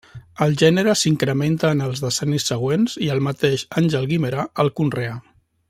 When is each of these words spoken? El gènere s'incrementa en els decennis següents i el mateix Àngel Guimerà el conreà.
El 0.43 0.53
gènere 0.61 0.95
s'incrementa 1.01 1.71
en 1.77 1.83
els 1.89 2.01
decennis 2.05 2.47
següents 2.53 2.97
i 3.09 3.13
el 3.17 3.21
mateix 3.29 3.67
Àngel 3.83 4.09
Guimerà 4.15 4.51
el 4.65 4.77
conreà. 4.81 5.15